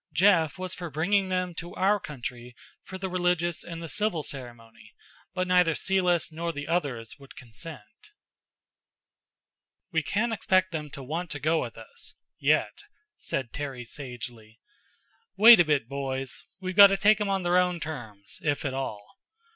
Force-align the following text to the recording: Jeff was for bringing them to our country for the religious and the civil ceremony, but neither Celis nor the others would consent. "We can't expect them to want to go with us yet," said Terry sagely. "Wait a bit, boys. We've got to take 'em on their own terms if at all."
Jeff 0.13 0.57
was 0.57 0.73
for 0.73 0.89
bringing 0.89 1.29
them 1.29 1.53
to 1.53 1.75
our 1.75 1.99
country 1.99 2.55
for 2.83 2.97
the 2.97 3.07
religious 3.07 3.63
and 3.63 3.83
the 3.83 3.87
civil 3.87 4.23
ceremony, 4.23 4.95
but 5.35 5.47
neither 5.47 5.75
Celis 5.75 6.31
nor 6.31 6.51
the 6.51 6.67
others 6.67 7.19
would 7.19 7.35
consent. 7.35 8.09
"We 9.91 10.01
can't 10.01 10.33
expect 10.33 10.71
them 10.71 10.89
to 10.89 11.03
want 11.03 11.29
to 11.29 11.39
go 11.39 11.61
with 11.61 11.77
us 11.77 12.15
yet," 12.39 12.81
said 13.19 13.53
Terry 13.53 13.85
sagely. 13.85 14.59
"Wait 15.37 15.59
a 15.59 15.65
bit, 15.65 15.87
boys. 15.87 16.41
We've 16.59 16.75
got 16.75 16.87
to 16.87 16.97
take 16.97 17.21
'em 17.21 17.29
on 17.29 17.43
their 17.43 17.59
own 17.59 17.79
terms 17.79 18.39
if 18.41 18.65
at 18.65 18.73
all." 18.73 19.05